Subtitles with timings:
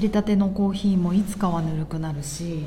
[0.00, 2.64] 入れたてのコーヒーもいつかはぬるくなるし、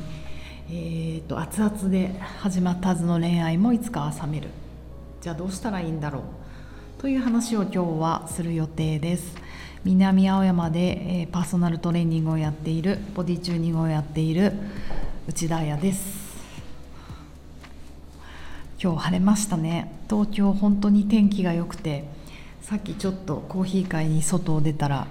[0.69, 4.49] えーと、熱々で始まったはずの恋愛もいつかは冷める。
[5.19, 7.01] じゃあどうしたらいいんだろう？
[7.01, 9.35] という話を今日はする予定です。
[9.83, 14.53] 南青山で、えー、パーソナルトレーニングをやっているボディチューニングをやっている
[15.27, 16.37] 内田彩です。
[18.79, 19.91] 今日晴れましたね。
[20.07, 22.05] 東京本当に天気が良くて
[22.61, 25.07] さっきちょっとコーヒー会に外を出たら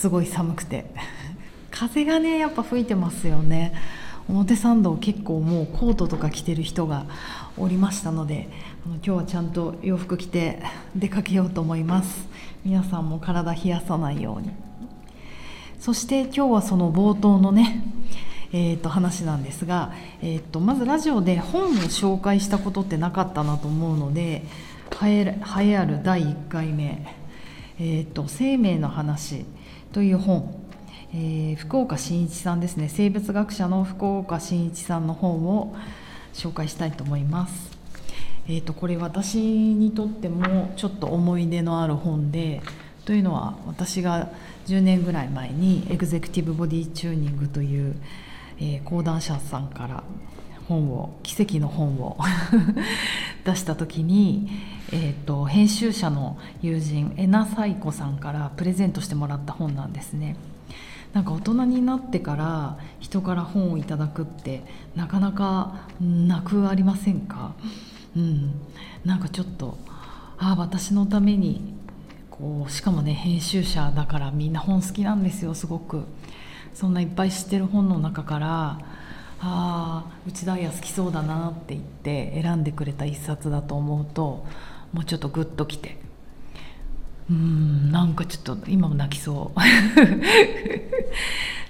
[0.00, 0.86] すごい寒くて。
[1.70, 3.74] 風がねやっぱ吹いてますよね。
[4.28, 7.04] 表参道結構もうコートとか着てる人が
[7.58, 8.48] おりましたので
[8.86, 10.62] 今日はちゃんと洋服着て
[10.96, 12.26] 出かけようと思います。
[12.64, 14.50] 皆さんも体冷やさないように。
[15.78, 17.84] そして今日はその冒頭のね
[18.52, 19.92] えー、と話なんですが、
[20.22, 24.44] えー、とまずラジオで本を紹介したことってなかったなと思うので
[25.04, 25.36] 栄
[25.68, 27.14] えある第1回目
[27.78, 29.44] 「えーと、生命の話」
[29.92, 30.54] という本、
[31.12, 35.74] えー、福岡伸一さんですね生物学者の福岡伸一さんの本を
[36.32, 37.70] 紹介したいと思います。
[38.48, 42.62] えーと、これ私にとってもちょっと思い出のある本で
[43.04, 44.30] というのは私が
[44.66, 47.94] 10年ぐらい前にエグゼクティブ・ボディチューニングという、
[48.58, 50.04] えー、講談社さんから
[50.68, 52.16] 本を奇跡の本を
[53.44, 54.48] 出した時に、
[54.92, 60.36] えーと、編集者の友人えなさいこさんからプレゼントしてもらった本なんですね。
[61.12, 64.62] なんか大人になってから人から本をいただくって
[64.94, 67.54] なかなかなくありませんか、
[68.16, 68.52] うん、
[69.04, 69.76] なんかちょっと
[70.38, 71.74] ああ私のために
[72.30, 76.04] こうしかもね編集者だからみんな本好きなんですよすごく。
[76.74, 78.78] そんないっぱい知ってる本の中から
[79.40, 84.44] ああ内田彩好きそうだなって言って選んでくれた一冊だと思うと
[84.92, 85.96] もうちょっとグッときて
[87.30, 89.60] うんなんかちょっと今も泣きそう。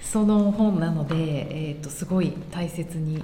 [0.03, 3.23] その本なので、えーと、すごい大切に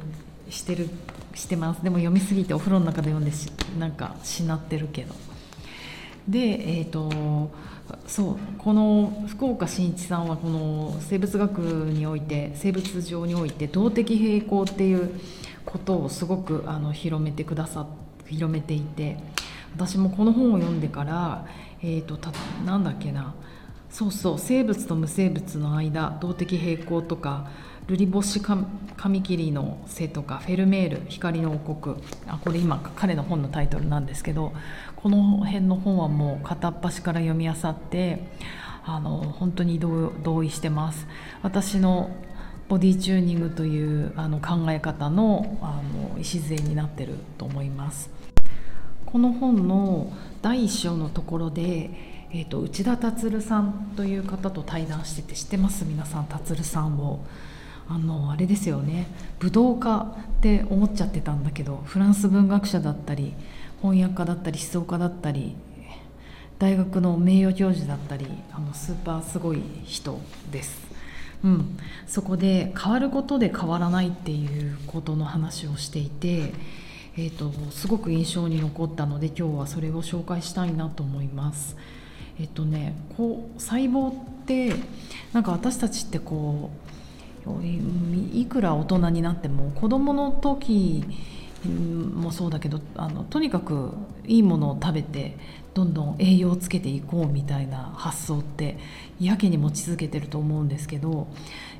[0.51, 0.89] してる
[1.35, 1.83] してます。
[1.83, 5.15] でも読みすぎてお風呂の中で読んでしなんかしなってるけど。
[6.29, 7.51] でえっ、ー、と
[8.07, 15.21] そうこの福岡伸一さんはこの生物学において生物上において動的平衡っていう
[15.65, 17.87] ことをすごくあの広めてくださ
[18.27, 19.19] 広めていて
[19.75, 21.47] 私もこの本を読んでから、
[21.83, 22.33] えーと、た
[22.65, 23.35] なんだっけな
[23.91, 27.49] そうそう生物と無生物の間動的平衡とか
[27.87, 28.57] ルリボシカ
[29.09, 31.97] ミキリの背とかフェルメール光の王国。
[32.27, 34.53] あこれ今彼の本のタイトルなんですけど
[34.97, 38.27] この辺の本はもう片っ端から読み漁って
[38.85, 41.07] あの本当に同意してます。
[41.43, 42.11] 私の
[42.69, 45.81] ボディチューニングというあの考え方のあ
[46.15, 48.11] の礎になってると思います。
[49.05, 50.13] この本の
[50.43, 51.91] 第1章のところで、
[52.33, 55.85] えーと、内田達さんという方と対談してて知ってます？
[55.85, 57.21] 皆さん達さんを。
[57.89, 59.07] あのあれですよね。
[59.39, 63.33] 武道家って思っちゃってたんだけどフランス文学者だったり
[63.83, 65.55] 翻訳家だったり思想家だったり
[66.59, 70.19] 大学の名誉教授だったりあのスーパーすごい人
[70.51, 70.87] です。
[71.45, 76.55] うん、そこで変わることで変わらないっていうことの話をしていて、
[77.17, 81.77] えーと、すごく印象に残ったので今日はそれを紹介したいなと思います。
[82.41, 84.15] えっ、とねこう細胞っ
[84.47, 84.75] て
[85.33, 86.71] なんか私たちってこ
[87.47, 87.65] う
[88.35, 91.05] いくら大人になっても子どもの時
[91.67, 93.91] もそうだけどあのとにかく
[94.27, 95.37] いいものを食べて
[95.75, 98.79] どんどん栄養をつけていこうみたいな発想って
[99.21, 101.29] やけに持ち続けてると思うんですけど、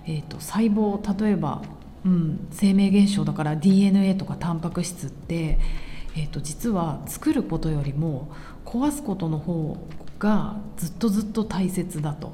[0.07, 1.63] えーと、細胞例えば、
[2.05, 5.59] うん、生命現象だから DNA とかタンパク質って、
[6.15, 8.31] えーと実は作ることよりも
[8.65, 9.77] 壊すことの方
[10.19, 12.33] がずっとずっと大切だと。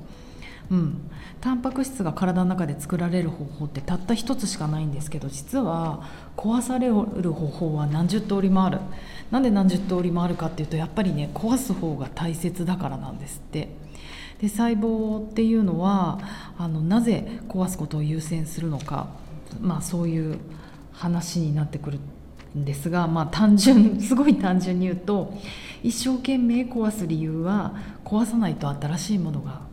[0.73, 1.11] うん、
[1.43, 6.03] タンパク質が体の中で作られる方法ってたった一つしかないんですけど実は
[6.35, 8.79] 壊される方法は何十通りもある。
[9.31, 13.69] なんで何十通りもあるかっていうとやっぱりね壊す方が大切だからなんですって。
[14.41, 16.19] で細胞っていうのは
[16.59, 19.09] あのなぜ壊すことを優先するのか
[19.61, 20.39] まあそういう
[20.93, 22.01] 話になってくる
[22.57, 25.35] んですがまあ単純 すごい単純に言うと
[25.83, 29.72] 一生懸命壊す理由は壊さないと新しいものが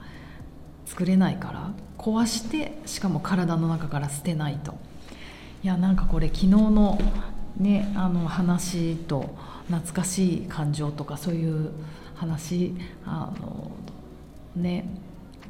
[0.89, 4.73] 作れないから壊してしかも体の中から捨てないと
[5.63, 6.99] いやなんかこれ昨日の
[7.57, 9.35] ねあの話と
[9.67, 11.71] 懐かしい感情とかそういう
[12.15, 12.73] 話
[13.05, 13.71] あの
[14.55, 14.89] ね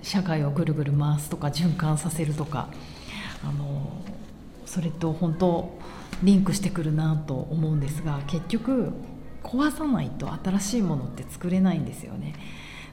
[0.02, 2.68] 社会をぐるぐる回すとか循環させるとか
[3.42, 3.90] あの
[4.66, 5.80] それと本当
[6.22, 8.92] リンクしてくるなと思うんですが結局
[9.42, 12.36] 壊さないと新しいものって作れないんですよね。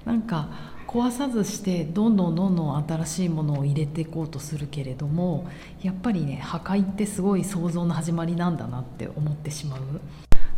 [0.04, 5.46] なんか壊さずしてどんどんどんどん新しいものを入れていこうとするけれども
[5.82, 9.80] やっぱりね破壊ってすごい想像の始まりなんだなって思ってしまう。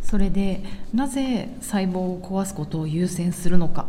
[0.01, 3.85] それでなぜ細胞を壊すことを優先するのか。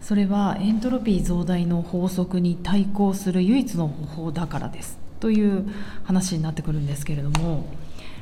[0.00, 4.98] それはエントロピー増大の法則に対抗する唯一の方法だからです。
[5.20, 5.66] という
[6.04, 7.66] 話になってくるんですけれども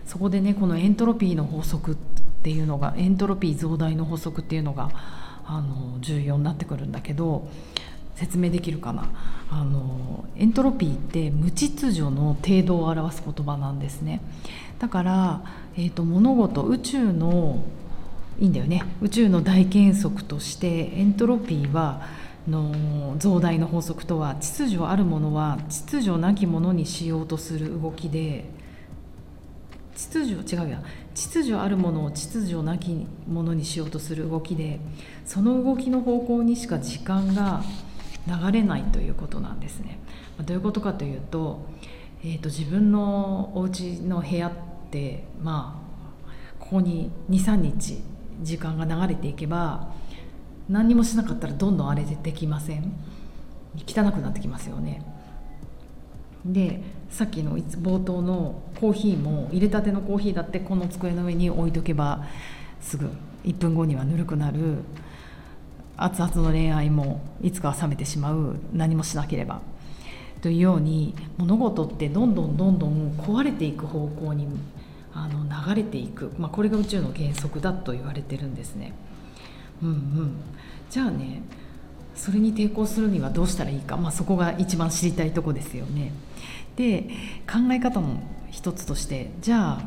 [0.05, 1.97] そこでねこのエントロピーの法則っ
[2.43, 4.91] ていうのがエントロピー増大の法則っていうのが
[5.49, 7.49] あの重要になってくるんだけど
[8.15, 9.09] 説明できるかな。
[9.51, 14.21] あのエントロピーって無秩序の程度を表す言葉なんですね。
[14.79, 15.43] だから、
[15.77, 17.63] えーと、物事宇宙の
[18.39, 18.85] いいんだよね。
[19.01, 22.03] 宇宙の大原則としてエントロピーは
[22.49, 28.45] の増大の法則とは秩序あるものは秩序なきものにしようとする動きで
[29.99, 30.81] 秩序違うや
[31.13, 34.79] 秩序あるものを秩序なきものにしようとする動きで
[35.27, 37.65] その動きの方向にしか時間が
[38.29, 39.99] 流れないということなんですね。
[40.47, 41.67] どういうことかというと,、
[42.23, 44.53] えーと、自分のお家の部屋っ
[44.93, 46.31] てまあ
[46.61, 48.01] ここに23日
[48.43, 49.93] 時間が流れていけば
[50.69, 52.93] 何にもしなかったらどんどん荒れてきません？
[53.85, 55.03] 汚くなってきますよね。
[56.45, 62.25] でさっきの冒頭のコーヒーも入れたてのコーヒーだってこの机の上に置いとけば
[62.81, 63.11] すぐ
[63.45, 64.79] 1分後にはぬるくなる。
[66.01, 68.57] 熱々の恋愛もいつかは冷めてしまう。
[68.73, 69.61] 何もしなければ。
[70.41, 74.47] というように物事ってどんどんどんどん壊れていく方向に
[75.13, 75.45] あの
[75.75, 78.93] 流れていく、まあ、これが宇宙の原則だと言われてるんですね。
[79.83, 80.31] うんうん、
[80.91, 81.43] じゃあね
[82.19, 86.13] それに抵抗するにはどうしたらいいか、まあ、そこが一番知りたいとこですよね。
[86.77, 87.09] で
[87.47, 88.21] 考え方の
[88.51, 89.83] 一つとしてじゃあ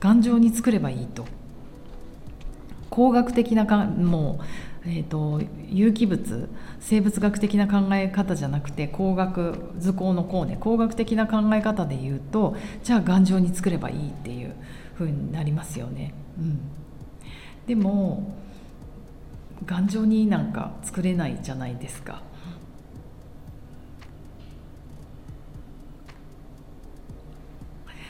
[0.00, 1.26] 頑丈に作ればいいと
[2.90, 4.44] 工学的なかもう
[4.86, 6.48] えーと、有機物
[6.80, 14.54] 生物学的な考え方じゃなくて工学図工の工ね工学的な考え方で言うとじゃあ頑丈に作ればいいっていう
[14.94, 16.14] 風になりますよね。
[16.38, 16.60] うん、
[17.66, 18.34] でも
[19.68, 22.22] 頑丈になんか作れないじゃないですか。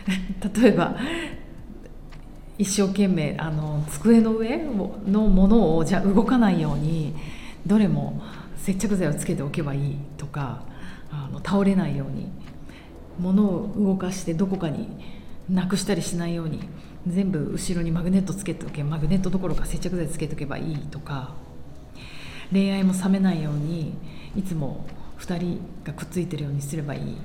[0.63, 0.97] 例えば
[2.57, 7.15] 一生懸命あの机の上のものをじゃ動かないように
[7.67, 8.23] どれも
[8.57, 10.63] 接着剤をつけておけばいいとか
[11.11, 12.31] あの倒れないように
[13.19, 14.89] 物を動かしてどこかに
[15.51, 16.61] なくしたりしないように
[17.07, 21.35] 全部後ろにマグネットつけておけマグネットどころか接着剤つけておけばいいとか
[22.53, 23.95] 恋愛も冷めないように
[24.37, 24.87] いつも
[25.19, 27.17] 2人がくっついてるようにすればいい。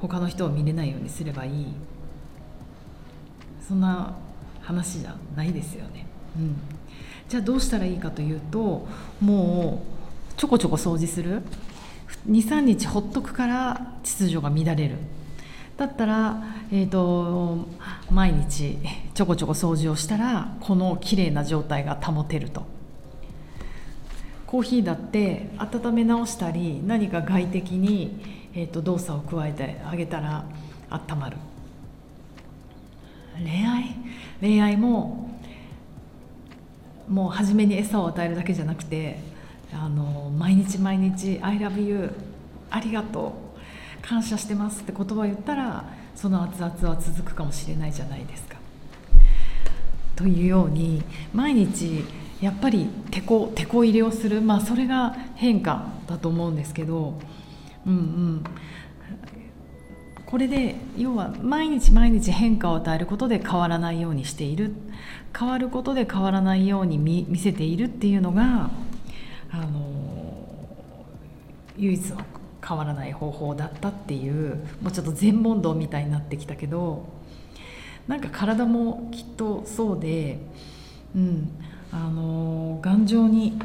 [0.00, 1.66] 他の人を見れないようにすればいい。
[3.66, 4.16] そんな
[4.62, 6.06] 話じゃないですよね。
[6.36, 6.56] うん、
[7.28, 8.86] じゃあどうしたらいいかというと
[9.20, 9.82] も
[10.32, 11.42] うちょこちょこ掃除する。
[12.28, 14.96] 23日ほっとくから秩序が乱れる。
[15.76, 17.66] だったら、えーと、
[18.10, 18.76] 毎日
[19.14, 22.79] ちょこちょこ掃除をしたらこの綺麗な状態が保てると。
[24.50, 28.20] コーヒーだって温め直したり何か外的に、
[28.52, 30.44] えーと動作を加えてあげたら
[30.90, 31.36] 温まる
[33.36, 33.94] 恋愛？
[34.40, 35.30] 恋愛も
[37.08, 39.20] もう初めに餌を与えるだけじゃなくて
[39.72, 42.12] あの毎日毎日「ILOVEYOU」
[42.70, 43.60] 「ありがとう」
[44.02, 45.84] 「感謝してます」って言葉を言ったら
[46.16, 48.56] その熱々は続くかもしれないじゃないですか。
[50.16, 51.02] というように
[51.32, 52.04] 毎日
[52.40, 54.40] やっぱりてこてこ入れをする。
[54.40, 57.18] まあそれが変化だと思うんですけど。
[57.86, 58.44] うんうん。
[60.26, 64.72] これで要は毎日毎日変化を与えることで変わらないようにしている。
[65.36, 68.70] 変わることで変わらないように見見せているっていうのが
[69.50, 70.68] あの
[71.76, 72.18] 唯一の
[72.66, 77.20] 変わらない方法だったっていうもうちょっと全問答みたいになってきたけど。
[78.10, 80.40] なんか体もきっとそうで、
[81.14, 81.48] うん、
[81.92, 83.58] あの頑丈に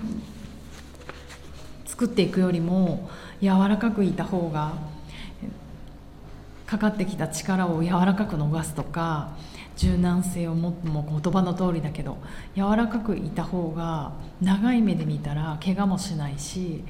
[1.85, 3.09] 作っていくよりも
[3.41, 4.73] 柔らかくいた方が
[6.65, 9.29] かかってきた力を柔らかく逃すとか
[9.77, 12.17] 柔軟性をもっとも言葉の通りだけど
[12.55, 16.83] 柔らかくいた方が長い目で見たら怪我もしないし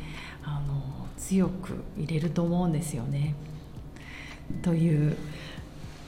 [0.44, 3.36] あの強く入れると思うんですよね。
[4.62, 5.18] という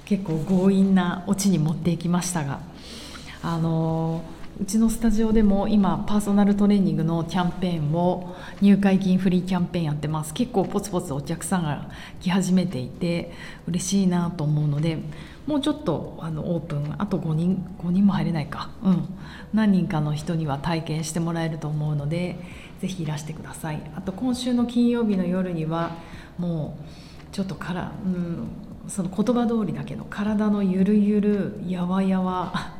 [0.05, 2.59] 結構強引なオチに持っていきましたが
[3.41, 4.21] あの
[4.59, 10.33] うちのスタジオでも今パーソナルトレーニングのキャンペーンを入会金フリーキャンペーンやってます。
[10.33, 13.31] 結構ポツポツお客さんが来始めていて
[13.67, 14.97] 嬉しいなと思うので
[15.45, 18.71] もうちょっとあのオープンあと5人5人も入れないか。
[18.83, 19.05] うん。
[19.53, 22.39] 何人かの人には体験してもらえると思うので
[22.81, 23.91] ぜひいらしてください。
[23.95, 25.91] あと今週の金曜日の夜には
[26.39, 28.47] もうちょっとから、うん、
[28.87, 32.73] その言葉通りだけど体のゆるゆるやわやわ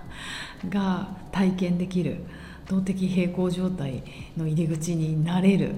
[0.69, 2.17] が体験できる
[2.67, 4.03] 動的平衡状態
[4.35, 5.71] の入り口になれる、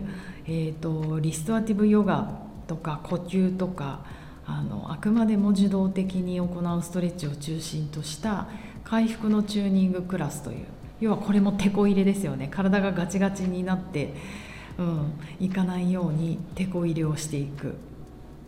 [0.45, 2.31] えーと、リストアティブヨガ
[2.65, 4.05] とか呼吸とか
[4.45, 8.47] あのあくまでも受動的に行うストレッチを中心とした
[8.85, 10.65] 回復のチューニングクラスという
[11.01, 12.49] 要はこれもてこ入れですよね。
[12.49, 14.13] 体がガチガチになって、
[14.77, 17.75] うん、いかないようにてこ入れをしていく、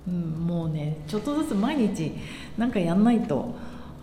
[0.07, 2.13] うん、もうねちょっとずつ毎日
[2.57, 3.53] なんかやんないと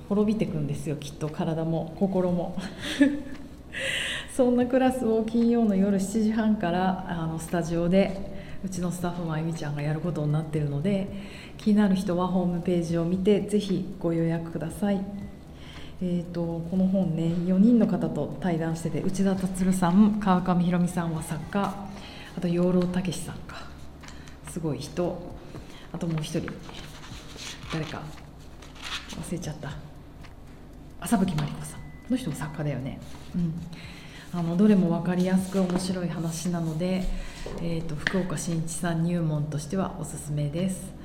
[0.09, 2.57] 滅びてくんですよきっと体も心も。
[4.35, 11.09] そんなクラスを金曜の夜7時半からあのスタジオでうちのスタッフまゆみちゃんがやることになってるので
[11.59, 15.01] 気になる人はホームページを見てぜひご予約ください。
[16.01, 21.75] えーと、この本ね4人の方と対談してて内田達さん川上宏美さんは作家
[22.37, 23.67] あと養老孟司さんか。
[24.49, 25.19] すごい人。
[25.93, 26.53] あともう一人。
[27.73, 28.01] 誰か
[29.11, 29.88] 忘れちゃった。
[31.01, 33.01] 朝吹真理子さんの人も作家だよね、
[33.35, 33.55] うん、
[34.33, 37.05] あのどれも分かりやすく面白い話なので、
[37.63, 40.99] えーと、福岡伸一さん入門としてはおすすめです。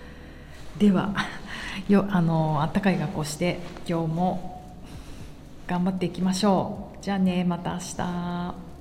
[0.77, 1.13] では
[1.87, 4.63] よあのあったかい学校して今日も
[5.67, 7.03] 頑張っていきましょう。
[7.03, 8.72] じゃあねまた明日。